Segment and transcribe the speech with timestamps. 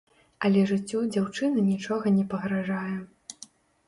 [0.47, 2.97] Але жыццю дзяўчыны нічога не пагражае.